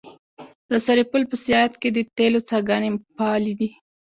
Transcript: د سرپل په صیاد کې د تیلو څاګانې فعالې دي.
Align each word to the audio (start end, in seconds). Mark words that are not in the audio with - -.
د 0.69 0.71
سرپل 0.85 1.21
په 1.31 1.35
صیاد 1.45 1.71
کې 1.81 1.89
د 1.93 1.97
تیلو 2.17 2.39
څاګانې 2.49 2.89
فعالې 3.15 3.53
دي. 3.59 3.69